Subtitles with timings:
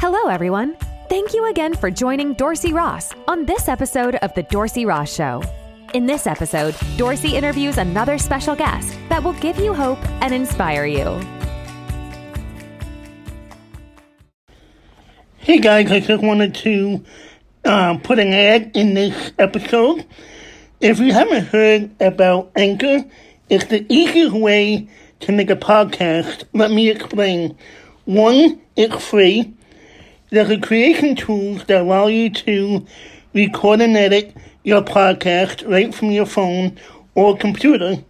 [0.00, 0.78] Hello, everyone.
[1.10, 5.42] Thank you again for joining Dorsey Ross on this episode of The Dorsey Ross Show.
[5.92, 10.86] In this episode, Dorsey interviews another special guest that will give you hope and inspire
[10.86, 11.20] you.
[15.36, 17.04] Hey guys, I just wanted to
[17.66, 20.06] uh, put an ad in this episode.
[20.80, 23.04] If you haven't heard about Anchor,
[23.50, 24.88] it's the easiest way
[25.20, 26.44] to make a podcast.
[26.54, 27.54] Let me explain.
[28.06, 29.52] One, it's free.
[30.30, 32.86] There's a creation tools that allow you to
[33.34, 36.78] record and edit your podcast right from your phone
[37.16, 38.04] or computer.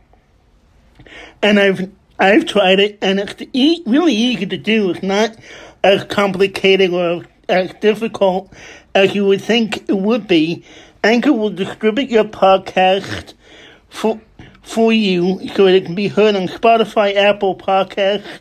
[1.43, 4.91] And I've I've tried it, and it's e- really easy to do.
[4.91, 5.35] It's not
[5.83, 8.53] as complicated or as difficult
[8.95, 10.63] as you would think it would be.
[11.03, 13.33] Anchor will distribute your podcast
[13.89, 14.21] for
[14.63, 18.41] for you so it can be heard on Spotify, Apple Podcast,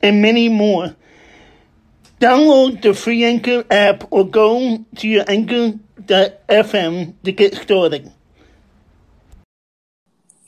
[0.00, 0.96] and many more.
[2.20, 8.12] Download the free Anchor app or go to your Anchor.fm to get started.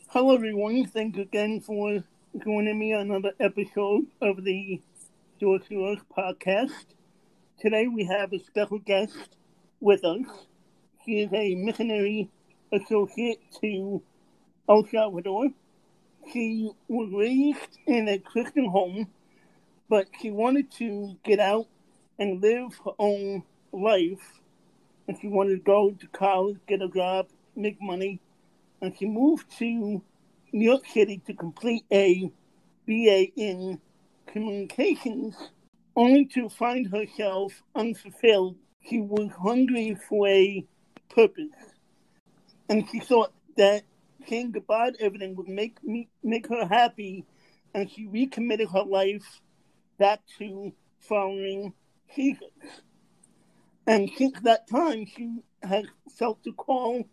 [0.08, 0.84] Hello, everyone.
[0.84, 2.04] Thanks again for
[2.44, 4.82] joining me on another episode of the
[5.40, 6.84] Ross podcast.
[7.58, 9.38] Today we have a special guest
[9.80, 10.26] with us.
[11.06, 12.28] She is a missionary
[12.70, 14.02] associate to
[14.68, 15.48] El Salvador.
[16.34, 19.06] She was raised in a Christian home
[19.92, 21.66] but she wanted to get out
[22.18, 24.40] and live her own life.
[25.06, 28.18] And she wanted to go to college, get a job, make money.
[28.80, 30.02] And she moved to New
[30.52, 32.32] York City to complete a
[32.86, 33.78] BA in
[34.26, 35.36] communications,
[35.94, 38.56] only to find herself unfulfilled.
[38.88, 40.64] She was hungry for a
[41.14, 41.52] purpose.
[42.70, 43.82] And she thought that
[44.26, 47.26] saying goodbye to everything would make me make her happy
[47.74, 49.42] and she recommitted her life
[49.98, 51.74] back to following
[52.14, 52.50] Jesus.
[53.86, 57.04] And since that time, she has felt the call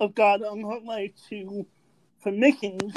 [0.00, 1.66] of God on her life to
[2.20, 2.94] for missions,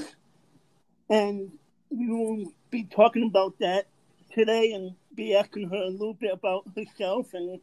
[1.09, 1.51] and
[1.89, 3.87] we will be talking about that
[4.33, 7.59] today and be asking her a little bit about herself and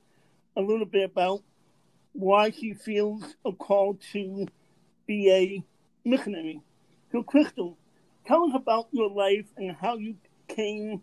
[0.56, 1.42] a little bit about
[2.12, 4.46] why she feels a call to
[5.06, 6.60] be a missionary.
[7.12, 7.76] So, Crystal,
[8.26, 10.16] tell us about your life and how you
[10.48, 11.02] came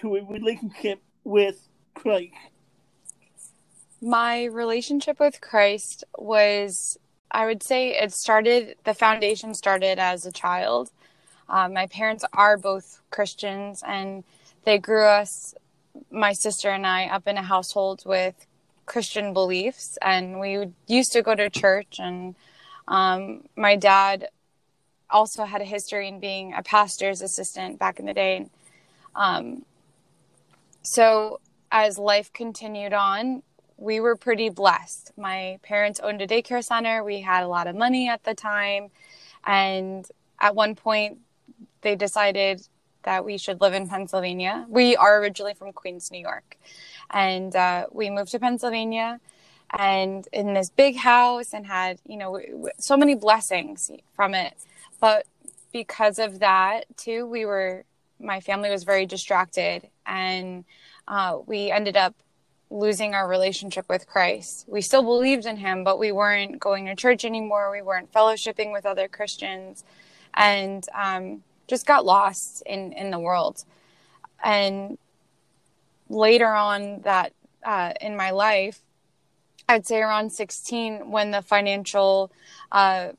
[0.00, 2.34] to a relationship with Christ?
[4.00, 6.98] My relationship with Christ was,
[7.30, 10.90] I would say, it started, the foundation started as a child.
[11.48, 14.24] Um, my parents are both Christians and
[14.64, 15.54] they grew us,
[16.10, 18.34] my sister and I, up in a household with
[18.86, 19.98] Christian beliefs.
[20.02, 21.96] And we used to go to church.
[21.98, 22.34] And
[22.88, 24.28] um, my dad
[25.08, 28.48] also had a history in being a pastor's assistant back in the day.
[29.14, 29.64] Um,
[30.84, 31.40] so
[31.72, 33.42] as life continued on,
[33.76, 35.12] we were pretty blessed.
[35.16, 37.02] My parents owned a daycare center.
[37.02, 38.90] We had a lot of money at the time.
[39.44, 40.06] And
[40.38, 41.18] at one point,
[41.80, 42.66] they decided
[43.02, 44.66] that we should live in Pennsylvania.
[44.68, 46.56] We are originally from Queens, New York.
[47.10, 49.20] And uh, we moved to Pennsylvania
[49.76, 52.40] and in this big house and had, you know,
[52.78, 54.54] so many blessings from it.
[55.00, 55.26] But
[55.72, 57.84] because of that, too, we were
[58.20, 60.64] my family was very distracted and
[61.08, 62.14] uh, we ended up
[62.70, 64.64] losing our relationship with Christ.
[64.66, 67.70] We still believed in him, but we weren't going to church anymore.
[67.70, 69.84] We weren't fellowshipping with other Christians
[70.34, 73.64] and um, just got lost in, in the world.
[74.42, 74.98] And
[76.08, 77.32] later on that
[77.64, 78.80] uh, in my life,
[79.68, 82.30] I'd say around 16 when the financial
[82.70, 83.10] uh,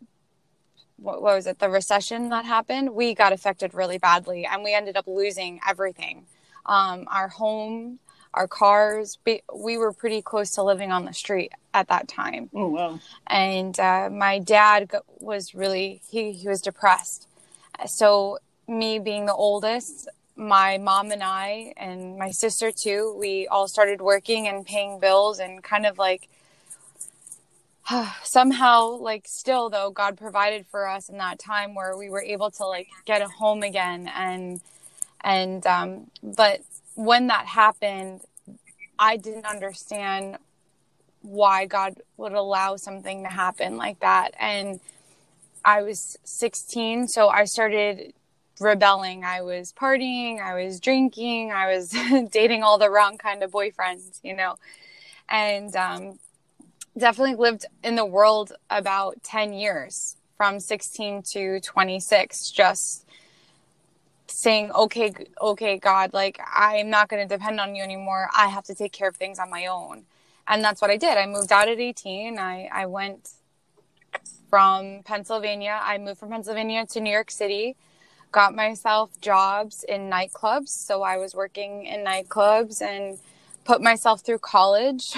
[0.98, 1.60] what, what was it?
[1.60, 2.94] The recession that happened?
[2.94, 6.26] We got affected really badly and we ended up losing everything.
[6.66, 8.00] Um, our home
[8.36, 9.18] our cars
[9.56, 12.50] we were pretty close to living on the street at that time.
[12.54, 13.00] Oh wow.
[13.28, 17.28] And uh, my dad was really he, he was depressed.
[17.86, 23.70] So me being the oldest my mom and i and my sister too we all
[23.70, 26.28] started working and paying bills and kind of like
[28.24, 32.50] somehow like still though god provided for us in that time where we were able
[32.52, 34.62] to like get a home again and
[35.24, 36.62] and um but
[36.96, 38.22] when that happened
[38.98, 40.38] i didn't understand
[41.22, 44.32] why god would allow something to happen like that.
[44.40, 44.80] And
[45.64, 48.14] i was 16 so i started
[48.62, 49.26] rebelling.
[49.26, 51.94] I was partying i was drinking i was
[52.32, 54.56] dating all the wrong kind of boyfriends you know?
[55.28, 56.20] And um
[56.98, 63.06] definitely lived in the world about 10 years from 16 to 26 just
[64.28, 68.30] saying, okay, okay, God, like I'm not going to depend on you anymore.
[68.36, 70.04] I have to take care of things on my own.
[70.48, 71.18] And that's what I did.
[71.18, 72.38] I moved out at 18.
[72.38, 73.30] I, I went
[74.50, 75.80] from Pennsylvania.
[75.84, 77.76] I moved from Pennsylvania to New York City,
[78.32, 80.70] got myself jobs in nightclubs.
[80.70, 83.18] So I was working in nightclubs and
[83.64, 85.14] put myself through college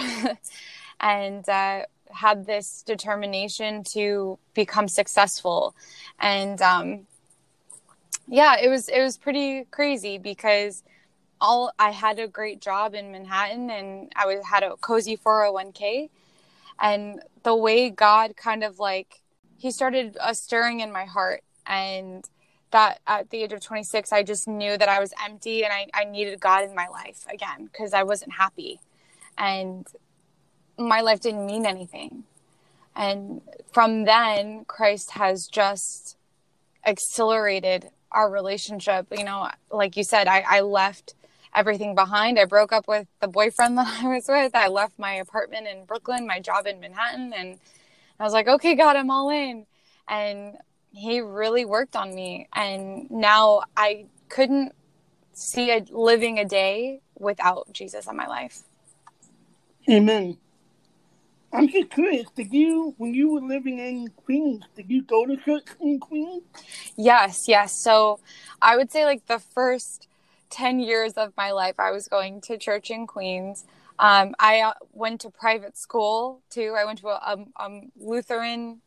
[1.00, 5.76] and uh, had this determination to become successful.
[6.20, 7.08] And, um,
[8.28, 10.84] yeah, it was it was pretty crazy because
[11.40, 16.10] all I had a great job in Manhattan and I was had a cozy 401k
[16.80, 19.22] and the way God kind of like
[19.58, 21.44] he started a stirring in my heart.
[21.66, 22.24] And
[22.72, 25.88] that at the age of 26 I just knew that I was empty and I,
[25.94, 28.80] I needed God in my life again because I wasn't happy.
[29.38, 29.88] And
[30.78, 32.24] my life didn't mean anything
[32.98, 33.42] and
[33.72, 36.18] from then Christ has just
[36.86, 39.08] accelerated our relationship.
[39.12, 41.14] You know, like you said, I, I left
[41.56, 42.40] everything behind.
[42.40, 44.56] I broke up with the boyfriend that I was with.
[44.56, 47.60] I left my apartment in Brooklyn, my job in Manhattan, and
[48.20, 49.68] I was like, okay, God, I'm all in.
[50.08, 50.58] And
[50.92, 52.48] he really worked on me.
[52.54, 54.74] And now I couldn't
[55.34, 58.64] see a, living a day without Jesus in my life.
[59.90, 60.38] Amen.
[61.54, 62.28] I'm just curious.
[62.36, 66.44] Did you, when you were living in Queens, did you go to church in Queens?
[66.98, 67.82] Yes, yes.
[67.82, 68.20] So
[68.62, 70.08] I would say like the first
[70.50, 73.66] 10 years of my life, I was going to church in Queens.
[74.00, 76.76] Um, I uh, went to private school too.
[76.78, 77.20] I went to a,
[77.58, 78.82] a, a, Lutheran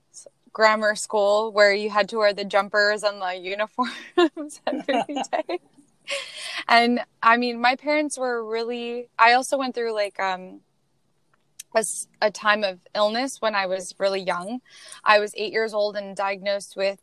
[0.52, 5.58] grammar school where you had to wear the jumpers and the uniforms every day.
[6.68, 10.60] and I mean, my parents were really, I also went through like, um,
[11.74, 11.84] a,
[12.20, 14.60] a time of illness when I was really young.
[15.04, 16.98] I was eight years old and diagnosed with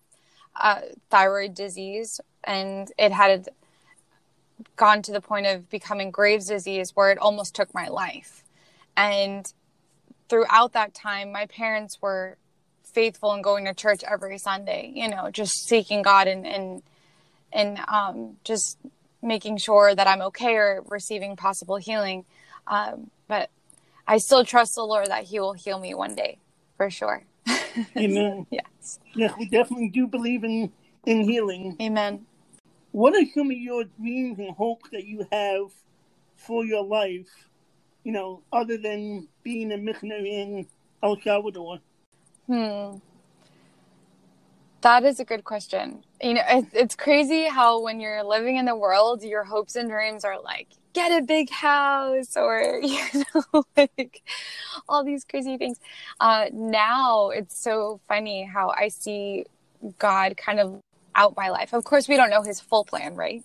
[0.60, 3.50] uh, thyroid disease, and it had
[4.76, 8.44] gone to the point of becoming Graves' disease where it almost took my life.
[8.96, 9.52] And
[10.30, 12.38] throughout that time, my parents were
[12.84, 16.82] faithful in going to church every Sunday, you know, just seeking God and, and,
[17.54, 18.78] and um, just
[19.22, 22.26] making sure that I'm okay or receiving possible healing.
[22.66, 23.50] Um, but
[24.08, 26.40] I still trust the Lord that He will heal me one day,
[26.78, 27.24] for sure.
[27.98, 28.46] Amen.
[28.50, 29.00] yes.
[29.14, 30.72] Yes, we definitely do believe in
[31.06, 31.76] in healing.
[31.82, 32.26] Amen.
[32.92, 35.72] What are some of your dreams and hopes that you have
[36.36, 37.30] for your life?
[38.04, 40.68] You know, other than being a missionary in
[41.04, 41.80] El Salvador.
[42.48, 42.98] Hmm.
[44.82, 46.04] That is a good question.
[46.22, 49.90] You know, it's, it's crazy how when you're living in the world, your hopes and
[49.90, 53.00] dreams are like, get a big house or you
[53.54, 54.24] know like
[54.90, 55.80] all these crazy things.
[56.20, 59.46] Uh now it's so funny how i see
[60.00, 60.82] god kind of
[61.16, 61.74] out my life.
[61.74, 63.44] Of course we don't know his full plan right,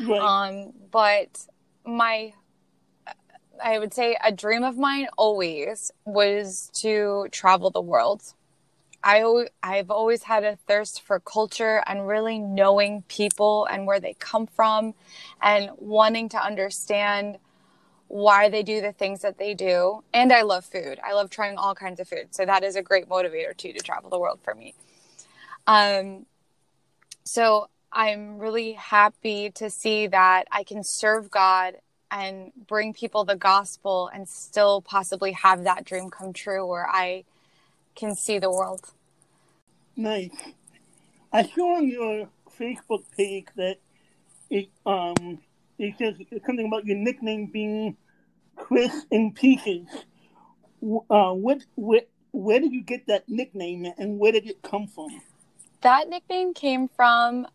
[0.00, 0.20] right.
[0.20, 1.30] um but
[1.84, 2.32] my
[3.62, 8.22] i would say a dream of mine always was to travel the world
[9.02, 14.14] I I've always had a thirst for culture and really knowing people and where they
[14.14, 14.94] come from
[15.40, 17.38] and wanting to understand
[18.08, 20.02] why they do the things that they do.
[20.12, 20.98] And I love food.
[21.02, 22.34] I love trying all kinds of food.
[22.34, 24.74] So that is a great motivator too to travel the world for me.
[25.66, 26.26] Um
[27.24, 31.76] so I'm really happy to see that I can serve God
[32.10, 37.24] and bring people the gospel and still possibly have that dream come true where I
[37.94, 38.92] can see the world.
[39.96, 40.36] Nice.
[41.32, 42.28] I saw on your
[42.58, 43.78] Facebook page that
[44.50, 45.38] it um
[45.78, 46.14] it says
[46.46, 47.96] something about your nickname being
[48.56, 49.86] Chris in Pieces.
[51.10, 55.08] Uh, what what where did you get that nickname and where did it come from?
[55.80, 57.46] That nickname came from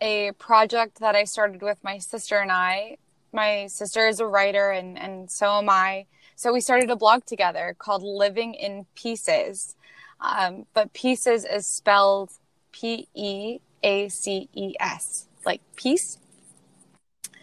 [0.00, 2.96] a project that I started with my sister and I.
[3.32, 6.06] My sister is a writer and, and so am I.
[6.36, 9.76] So we started a blog together called Living in Pieces.
[10.22, 12.30] Um, but pieces is spelled
[12.70, 16.18] P E A C E S, like peace.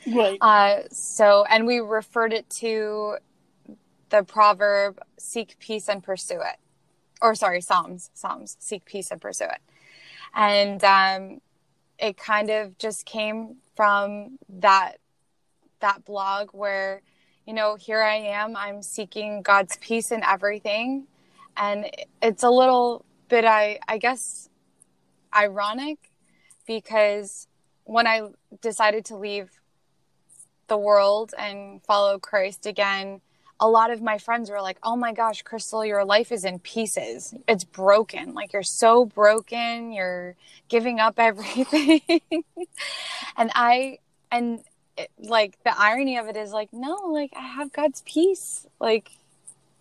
[0.08, 0.38] Right.
[0.42, 3.18] Uh, so, and we referred it to
[4.10, 6.58] the proverb seek peace and pursue it.
[7.22, 9.62] Or, sorry, Psalms, Psalms, seek peace and pursue it.
[10.34, 11.42] And um,
[12.00, 14.98] it kind of just came from that
[15.82, 17.02] that blog where
[17.46, 21.08] you know here i am i'm seeking god's peace in everything
[21.58, 21.86] and
[22.22, 24.50] it's a little bit i i guess
[25.36, 26.12] ironic
[26.66, 27.48] because
[27.84, 28.22] when i
[28.62, 29.50] decided to leave
[30.68, 33.22] the world and follow christ again
[33.60, 36.60] a lot of my friends were like, "Oh my gosh, Crystal, your life is in
[36.60, 37.34] pieces.
[37.48, 38.34] It's broken.
[38.34, 39.92] Like you're so broken.
[39.92, 40.36] You're
[40.70, 42.22] giving up everything."
[43.38, 44.00] and I
[44.32, 44.62] and
[44.98, 48.66] it, like the irony of it is like, no, like I have God's peace.
[48.80, 49.12] Like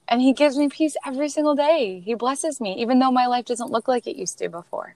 [0.09, 2.01] and he gives me peace every single day.
[2.01, 4.95] He blesses me even though my life doesn't look like it used to before.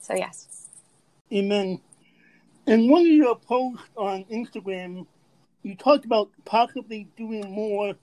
[0.00, 0.68] So, yes.
[1.32, 1.80] Amen.
[2.66, 5.06] In one of your posts on Instagram,
[5.62, 7.94] you talked about possibly doing more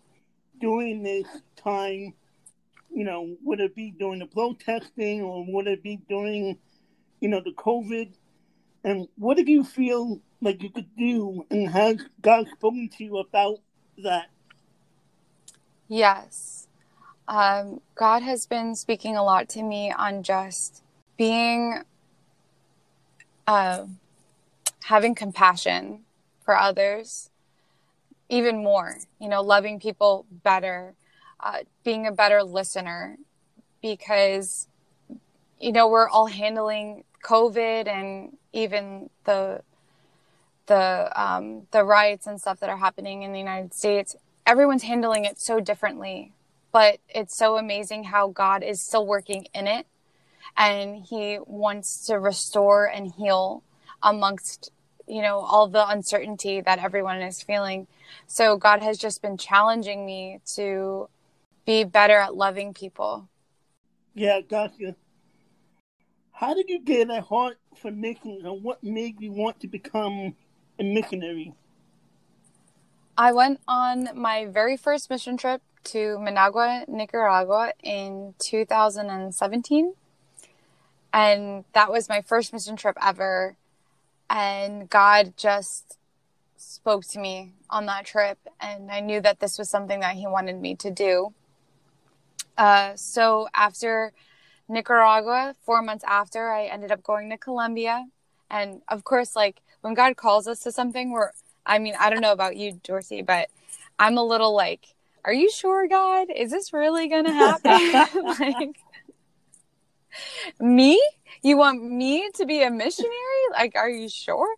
[0.60, 2.14] during this time.
[2.92, 6.58] You know, would it be during the protesting or would it be during,
[7.20, 8.14] you know, the COVID?
[8.84, 11.46] And what do you feel like you could do?
[11.52, 13.60] And has God spoken to you about
[14.04, 14.30] that?
[15.90, 16.68] Yes.
[17.28, 20.84] Um, God has been speaking a lot to me on just
[21.18, 21.82] being,
[23.48, 23.86] uh,
[24.84, 26.02] having compassion
[26.46, 27.32] for others
[28.30, 30.94] even more, you know, loving people better,
[31.40, 33.18] uh, being a better listener
[33.82, 34.68] because,
[35.60, 39.62] you know, we're all handling COVID and even the,
[40.68, 44.16] the, um, the riots and stuff that are happening in the United States.
[44.50, 46.34] Everyone's handling it so differently,
[46.72, 49.86] but it's so amazing how God is still working in it
[50.58, 53.62] and he wants to restore and heal
[54.02, 54.72] amongst
[55.08, 57.86] you know all the uncertainty that everyone is feeling.
[58.26, 61.10] So god has just been challenging me to
[61.68, 63.30] be better at loving people.
[64.16, 64.96] Yeah gotcha.
[66.32, 70.36] How did you get a heart for missions and what made you want to become
[70.80, 71.54] a missionary
[73.20, 79.94] i went on my very first mission trip to managua nicaragua in 2017
[81.14, 83.56] and that was my first mission trip ever.
[84.30, 85.98] And God just
[86.58, 90.28] spoke to me on that trip, and I knew that this was something that He
[90.28, 91.34] wanted me to do.
[92.58, 94.12] Uh, so after
[94.68, 98.06] Nicaragua, four months after, I ended up going to Colombia,
[98.52, 101.32] and of course, like when God calls us to something, we're
[101.70, 103.48] I mean, I don't know about you, Dorsey, but
[104.00, 104.88] I'm a little like,
[105.24, 106.28] are you sure, God?
[106.36, 108.24] Is this really going to happen?
[108.40, 108.76] like,
[110.60, 111.02] me?
[111.44, 113.14] You want me to be a missionary?
[113.52, 114.54] Like, are you sure?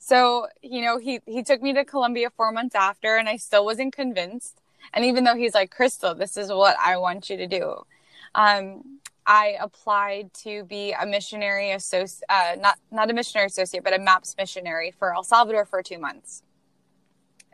[0.00, 3.64] So, you know, he, he took me to Colombia four months after and I still
[3.64, 4.60] wasn't convinced.
[4.92, 7.86] And even though he's like, Crystal, this is what I want you to do.
[8.34, 13.94] Um, I applied to be a missionary associate, uh, not, not a missionary associate, but
[13.94, 16.42] a MAPS missionary for El Salvador for two months.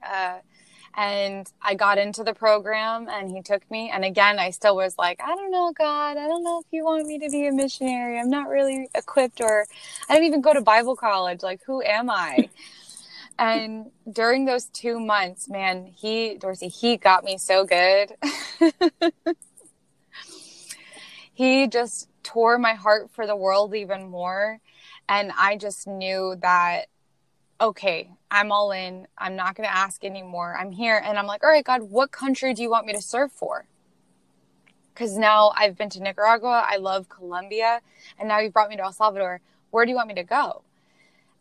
[0.02, 0.38] Uh,
[0.94, 3.90] and I got into the program and he took me.
[3.90, 6.85] And again, I still was like, I don't know, God, I don't know if you
[6.85, 8.18] want me to be a missionary.
[8.18, 9.66] I'm not really equipped or
[10.09, 11.42] I didn't even go to Bible college.
[11.42, 12.50] Like, who am I?
[13.38, 18.12] and during those two months, man, he, Dorsey, he got me so good.
[21.32, 24.61] he just tore my heart for the world even more.
[25.09, 26.87] And I just knew that
[27.61, 29.07] okay, I'm all in.
[29.19, 30.57] I'm not going to ask anymore.
[30.59, 31.01] I'm here.
[31.05, 33.67] And I'm like, all right, God, what country do you want me to serve for?
[34.93, 36.65] Because now I've been to Nicaragua.
[36.67, 37.83] I love Colombia.
[38.19, 39.43] And now you've brought me to El Salvador.
[39.71, 40.62] Where do you want me to go?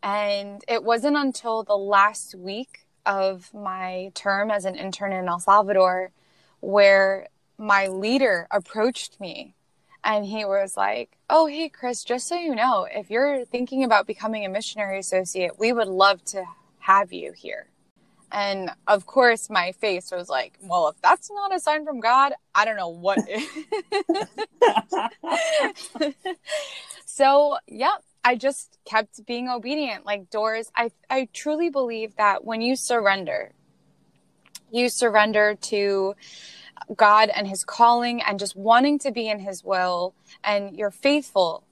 [0.03, 5.39] And it wasn't until the last week of my term as an intern in El
[5.39, 6.11] Salvador
[6.59, 9.55] where my leader approached me
[10.03, 14.07] and he was like, Oh, hey, Chris, just so you know, if you're thinking about
[14.07, 16.43] becoming a missionary associate, we would love to
[16.81, 17.67] have you here.
[18.31, 22.33] And of course, my face was like, Well, if that's not a sign from God,
[22.55, 23.19] I don't know what
[27.05, 30.05] so, yeah, I just kept being obedient.
[30.05, 33.51] Like doors, I, I truly believe that when you surrender,
[34.71, 36.15] you surrender to
[36.95, 41.65] God and his calling and just wanting to be in his will and you're faithful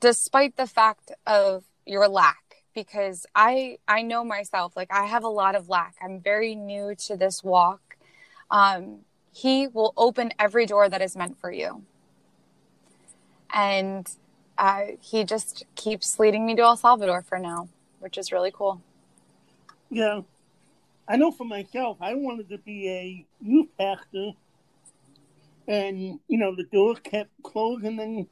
[0.00, 5.28] despite the fact of your lack because I I know myself like I have a
[5.28, 5.96] lot of lack.
[6.02, 7.96] I'm very new to this walk.
[8.50, 9.00] Um
[9.32, 11.84] he will open every door that is meant for you.
[13.52, 14.08] And
[14.58, 17.68] uh, he just keeps leading me to El Salvador for now,
[18.00, 18.82] which is really cool.
[19.88, 20.22] Yeah,
[21.08, 24.32] I know for myself, I wanted to be a youth pastor,
[25.66, 28.26] and you know the door kept closing and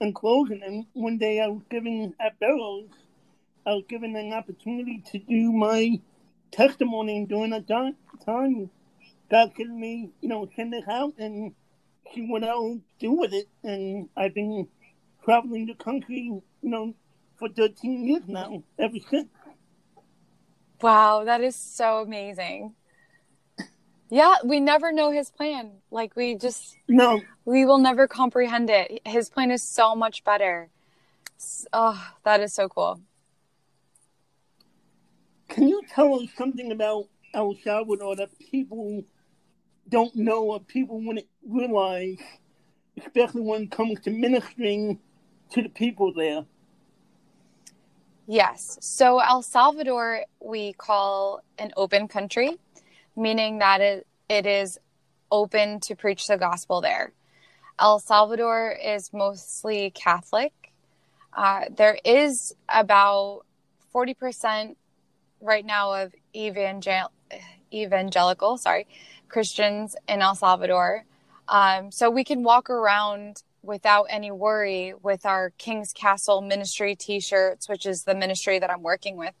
[0.00, 0.62] and closing.
[0.62, 2.90] And one day I was given at Bellows,
[3.68, 6.00] I was given an opportunity to do my
[6.50, 8.70] testimony during that time.
[9.30, 11.52] God gave me, you know, send it out and
[12.14, 13.46] see what I'll do with it.
[13.62, 14.68] And I've been
[15.22, 16.94] traveling the country, you know,
[17.38, 19.28] for 13 years now, ever since.
[20.80, 22.74] Wow, that is so amazing.
[24.08, 25.72] Yeah, we never know his plan.
[25.90, 29.02] Like we just No, we will never comprehend it.
[29.06, 30.70] His plan is so much better.
[31.74, 33.02] Oh, that is so cool.
[35.48, 39.04] Can you tell us something about El Salvador that people
[39.88, 42.18] don't know or people wouldn't realize,
[42.98, 44.98] especially when it comes to ministering
[45.50, 46.44] to the people there?
[48.26, 48.76] Yes.
[48.82, 52.58] So El Salvador we call an open country,
[53.16, 54.78] meaning that it, it is
[55.30, 57.12] open to preach the gospel there.
[57.80, 60.52] El Salvador is mostly Catholic.
[61.32, 63.46] Uh, there is about
[63.94, 64.76] 40%
[65.40, 67.12] right now of evangel-
[67.72, 68.86] evangelical, sorry,
[69.28, 71.04] Christians in El Salvador.
[71.48, 77.20] Um, so we can walk around without any worry with our King's Castle ministry t
[77.20, 79.34] shirts, which is the ministry that I'm working with.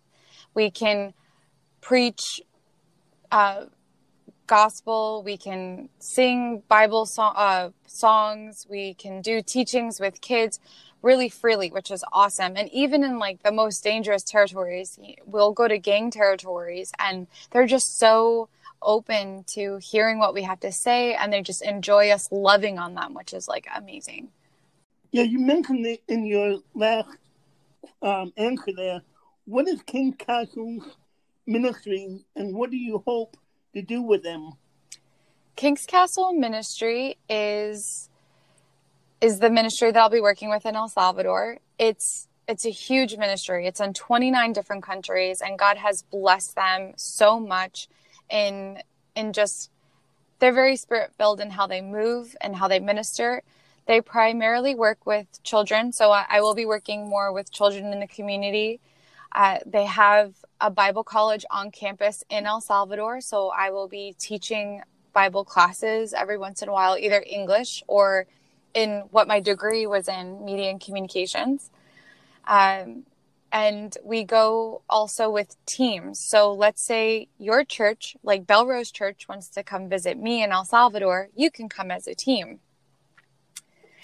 [0.54, 1.14] We can
[1.80, 2.40] preach
[3.30, 3.66] uh,
[4.46, 10.58] gospel, we can sing Bible so- uh, songs, we can do teachings with kids
[11.02, 12.56] really freely, which is awesome.
[12.56, 17.66] And even in like the most dangerous territories, we'll go to gang territories and they're
[17.66, 18.48] just so
[18.82, 22.94] open to hearing what we have to say and they just enjoy us loving on
[22.94, 24.28] them, which is like amazing.
[25.10, 27.08] Yeah, you mentioned it in your last
[28.02, 29.02] um, answer there.
[29.46, 30.96] What is King Castle's
[31.46, 33.36] ministry and what do you hope
[33.74, 34.52] to do with them?
[35.56, 38.08] King's Castle Ministry is
[39.20, 41.58] is the ministry that I'll be working with in El Salvador.
[41.78, 43.66] It's it's a huge ministry.
[43.66, 47.88] It's in 29 different countries and God has blessed them so much
[48.30, 48.78] in
[49.14, 49.70] in just
[50.38, 53.42] they're very spirit filled in how they move and how they minister.
[53.86, 58.00] They primarily work with children, so I, I will be working more with children in
[58.00, 58.80] the community.
[59.32, 64.14] Uh, they have a Bible college on campus in El Salvador, so I will be
[64.18, 64.82] teaching
[65.12, 68.26] Bible classes every once in a while, either English or
[68.78, 71.70] in what my degree was in media and communications.
[72.46, 73.04] Um,
[73.50, 76.20] and we go also with teams.
[76.20, 80.64] So let's say your church, like Belrose Church, wants to come visit me in El
[80.64, 82.60] Salvador, you can come as a team.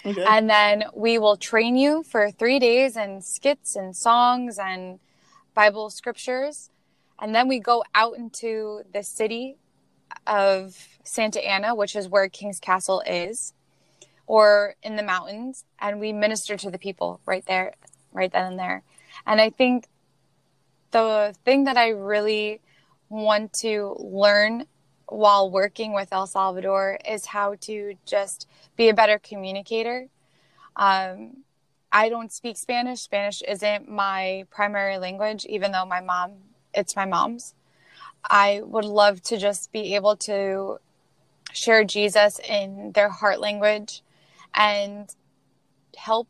[0.05, 0.25] Okay.
[0.27, 4.99] And then we will train you for three days in skits and songs and
[5.53, 6.69] Bible scriptures.
[7.19, 9.57] And then we go out into the city
[10.27, 13.53] of Santa Ana, which is where King's Castle is,
[14.27, 17.73] or in the mountains, and we minister to the people right there,
[18.11, 18.83] right then and there.
[19.25, 19.87] And I think
[20.91, 22.61] the thing that I really
[23.09, 24.65] want to learn
[25.07, 30.07] while working with El Salvador is how to just be a better communicator.
[30.75, 31.43] Um,
[31.91, 33.01] I don't speak Spanish.
[33.01, 36.31] Spanish isn't my primary language, even though my mom,
[36.73, 37.53] it's my mom's.
[38.23, 40.79] I would love to just be able to
[41.53, 44.01] share Jesus in their heart language
[44.55, 45.13] and
[45.97, 46.27] help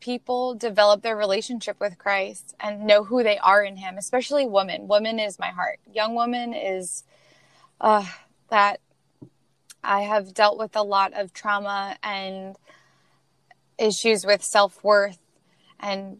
[0.00, 4.88] people develop their relationship with Christ and know who they are in Him, especially women.
[4.88, 5.78] Women is my heart.
[5.92, 7.04] Young woman is
[7.80, 8.04] uh,
[8.50, 8.80] that
[9.84, 12.56] I have dealt with a lot of trauma and
[13.78, 15.18] issues with self worth
[15.80, 16.18] and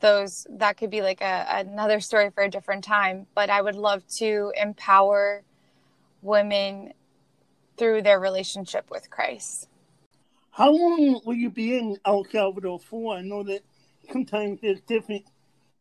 [0.00, 3.74] those that could be like a, another story for a different time but i would
[3.74, 5.42] love to empower
[6.22, 6.92] women
[7.76, 9.68] through their relationship with christ
[10.52, 13.16] How long will you be in El Salvador for?
[13.16, 13.62] I know that
[14.12, 15.24] sometimes there's different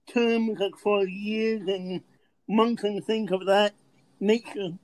[0.08, 2.02] terms like for years and
[2.48, 3.74] months and things of that
[4.22, 4.78] nature.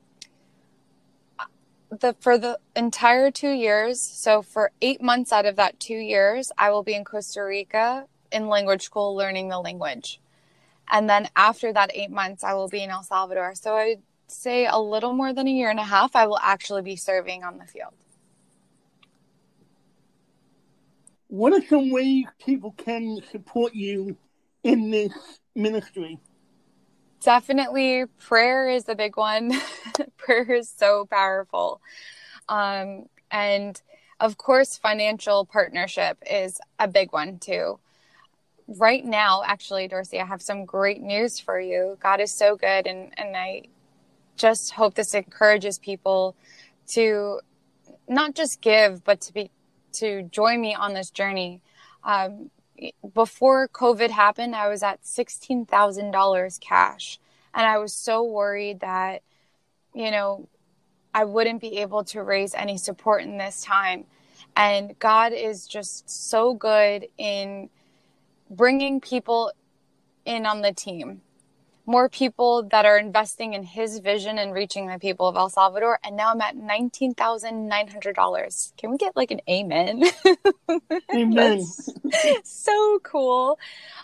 [1.89, 6.51] the for the entire two years so for eight months out of that two years
[6.57, 10.19] i will be in costa rica in language school learning the language
[10.91, 14.65] and then after that eight months i will be in el salvador so i'd say
[14.65, 17.57] a little more than a year and a half i will actually be serving on
[17.57, 17.93] the field
[21.27, 24.17] What are some ways people can support you
[24.63, 25.11] in this
[25.55, 26.19] ministry?
[27.21, 29.51] definitely prayer is the big one.
[30.17, 31.81] Prayer is so powerful.
[32.47, 33.81] Um, and
[34.19, 37.79] of course financial partnership is a big one too.
[38.67, 41.97] Right now actually dorsey i have some great news for you.
[42.01, 43.63] God is so good and, and i
[44.37, 46.35] just hope this encourages people
[46.87, 47.41] to
[48.07, 49.51] not just give but to be
[49.99, 51.61] to join me on this journey
[52.03, 52.49] um,
[53.13, 57.19] before COVID happened, I was at $16,000 cash.
[57.53, 59.23] And I was so worried that,
[59.93, 60.47] you know,
[61.13, 64.05] I wouldn't be able to raise any support in this time.
[64.55, 67.69] And God is just so good in
[68.49, 69.51] bringing people
[70.25, 71.21] in on the team.
[71.87, 75.99] More people that are investing in his vision and reaching the people of El Salvador.
[76.03, 78.77] And now I'm at $19,900.
[78.77, 80.03] Can we get like an amen?
[81.15, 81.63] Amen.
[82.43, 83.57] so cool.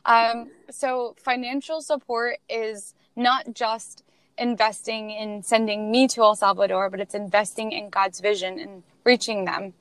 [0.05, 4.03] Um, so, financial support is not just
[4.37, 9.45] investing in sending me to El Salvador, but it's investing in God's vision and reaching
[9.45, 9.73] them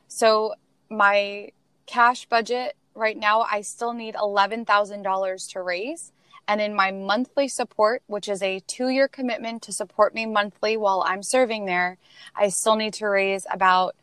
[0.09, 0.55] so
[0.90, 1.53] my
[1.87, 6.12] cash budget right now, I still need $11,000 to raise.
[6.49, 10.79] And in my monthly support, which is a two year commitment to support me monthly
[10.79, 11.99] while I'm serving there,
[12.35, 13.94] I still need to raise about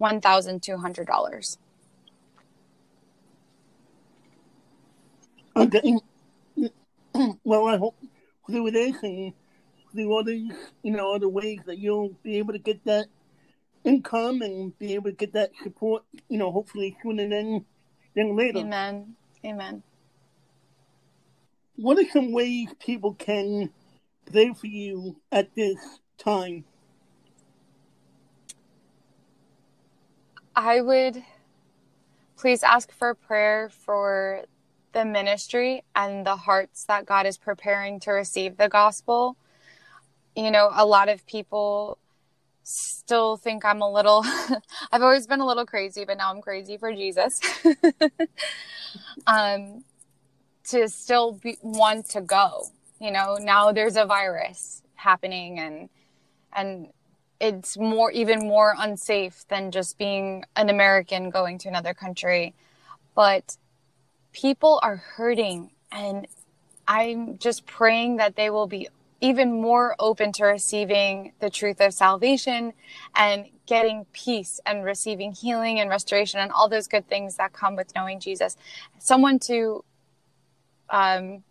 [0.00, 1.56] $1,200.
[5.56, 5.96] Okay.
[7.44, 7.94] Well, I hope
[8.46, 9.34] through this and
[9.92, 13.04] through other, you know, other ways that you'll be able to get that
[13.84, 17.64] income and be able to get that support, you know, hopefully sooner than,
[18.14, 18.60] than later.
[18.60, 19.14] Amen.
[19.44, 19.82] Amen.
[21.76, 23.70] What are some ways people can
[24.30, 25.78] pray for you at this
[26.18, 26.64] time?
[30.54, 31.22] I would
[32.36, 34.44] please ask for prayer for
[34.92, 39.36] the ministry and the hearts that God is preparing to receive the gospel.
[40.36, 41.98] You know, a lot of people
[42.62, 44.24] still think I'm a little,
[44.92, 47.40] I've always been a little crazy, but now I'm crazy for Jesus.
[49.26, 49.84] um,
[50.64, 52.66] to still be, want to go,
[53.00, 55.88] you know, now there's a virus happening and,
[56.52, 56.88] and
[57.40, 62.54] it's more, even more unsafe than just being an American going to another country.
[63.16, 63.56] But
[64.32, 66.28] people are hurting and
[66.86, 68.88] I'm just praying that they will be
[69.22, 72.74] even more open to receiving the truth of salvation
[73.16, 77.76] and getting peace and receiving healing and restoration and all those good things that come
[77.76, 78.56] with knowing Jesus.
[78.98, 79.84] Someone to,
[80.90, 81.44] um,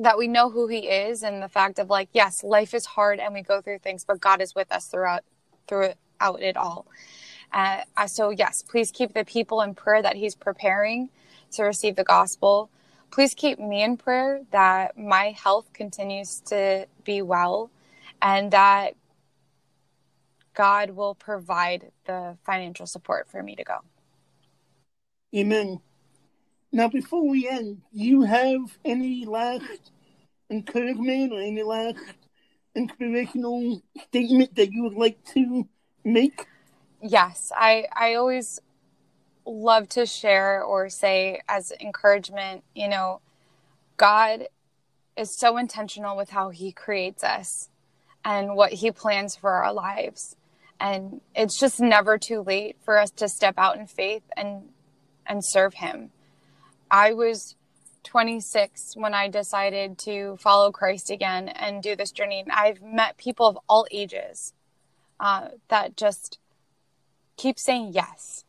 [0.00, 3.20] that we know who he is and the fact of like, yes, life is hard
[3.20, 5.24] and we go through things, but God is with us throughout,
[5.68, 5.96] throughout
[6.40, 6.86] it all.
[7.52, 11.10] Uh, so yes, please keep the people in prayer that he's preparing
[11.52, 12.70] to receive the gospel
[13.10, 17.70] please keep me in prayer that my health continues to be well
[18.20, 18.94] and that
[20.54, 23.78] God will provide the financial support for me to go.
[25.34, 25.80] Amen.
[26.72, 29.92] Now, before we end, you have any last
[30.50, 31.98] encouragement or any last
[32.74, 35.68] inspirational statement that you would like to
[36.04, 36.46] make?
[37.02, 38.60] Yes, I, I always
[39.46, 43.20] love to share or say as encouragement, you know,
[43.96, 44.48] God
[45.16, 47.68] is so intentional with how he creates us
[48.24, 50.36] and what he plans for our lives.
[50.78, 54.68] And it's just never too late for us to step out in faith and
[55.26, 56.10] and serve him.
[56.90, 57.56] I was
[58.04, 62.40] 26 when I decided to follow Christ again and do this journey.
[62.40, 64.52] And I've met people of all ages
[65.18, 66.38] uh, that just
[67.36, 68.44] keep saying yes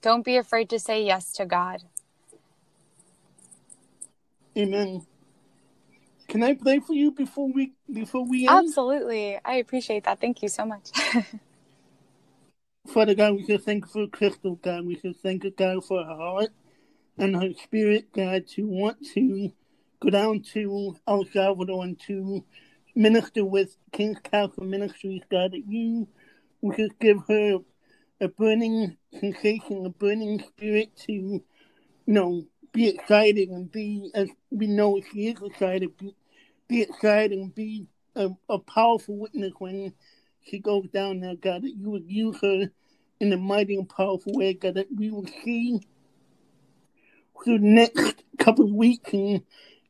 [0.00, 1.82] don't be afraid to say yes to God.
[4.56, 5.06] Amen.
[6.28, 8.68] Can I pray for you before we before we end?
[8.68, 9.38] Absolutely.
[9.44, 10.20] I appreciate that.
[10.20, 10.90] Thank you so much.
[12.86, 14.86] Father God, we just thank you for Crystal, God.
[14.86, 16.50] We just thank you, God, for her heart
[17.18, 19.52] and her spirit, God, to want to
[20.00, 22.44] go down to El Salvador and to
[22.94, 26.08] minister with King's Castle Ministries, God, that you
[26.60, 27.58] will just give her
[28.20, 31.42] a burning sensation, a burning spirit to, you
[32.06, 36.14] know, be excited and be, as we know she is excited, be,
[36.68, 39.94] be excited and be a, a powerful witness when
[40.44, 42.70] she goes down there, God, that you would use her
[43.20, 45.80] in a mighty and powerful way, God, that we will see
[47.42, 49.42] through the next couple of weeks and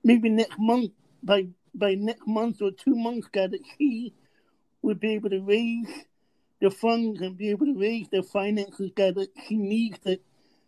[0.04, 4.14] maybe next month, by by next month or two months, God, that she
[4.82, 6.04] would be able to raise
[6.60, 10.20] the funds and be able to raise the finances God, that she needs that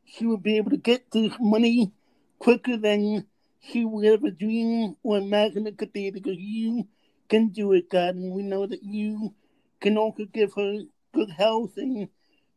[0.04, 1.92] she will be able to get this money
[2.38, 3.26] quicker than
[3.60, 6.88] she would ever dream or imagine it could be because you
[7.28, 9.34] can do it, God, and we know that you
[9.80, 10.80] can also give her
[11.12, 12.08] good health and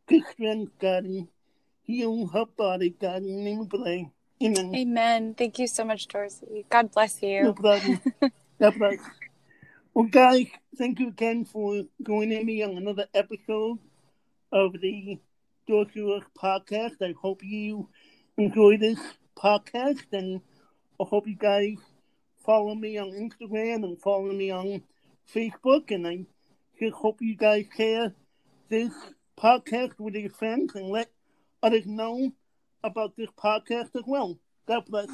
[0.06, 1.28] good strength, God, and
[1.82, 4.10] heal her body, God, in the name of pray.
[4.42, 4.74] Amen.
[4.74, 5.34] Amen.
[5.34, 6.66] Thank you so much, Dorsey.
[6.68, 7.44] God bless you.
[7.44, 8.00] No problem.
[8.58, 8.98] God bless.
[9.94, 13.78] Well, guys, thank you again for joining me on another episode
[14.50, 15.18] of the
[15.68, 17.00] Dorsey podcast.
[17.00, 17.88] I hope you
[18.36, 18.98] enjoy this
[19.36, 20.40] podcast, and
[21.00, 21.76] I hope you guys
[22.44, 24.82] follow me on Instagram and follow me on
[25.32, 25.90] Facebook.
[25.90, 26.26] And I
[26.78, 28.14] just hope you guys share
[28.68, 28.92] this
[29.38, 31.10] podcast with your friends and let
[31.62, 32.32] others know
[32.82, 34.38] about this podcast as well.
[34.66, 35.08] God bless.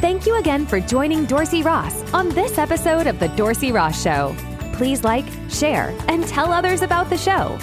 [0.00, 4.36] Thank you again for joining Dorsey Ross on this episode of The Dorsey Ross Show.
[4.74, 7.58] Please like, share, and tell others about the show.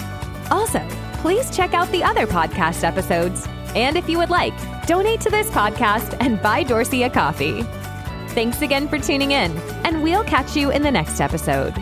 [0.50, 0.84] Also,
[1.20, 3.46] please check out the other podcast episodes.
[3.74, 4.54] And if you would like,
[4.86, 7.62] donate to this podcast and buy Dorsey a coffee.
[8.28, 11.74] Thanks again for tuning in, and we'll catch you in the next episode.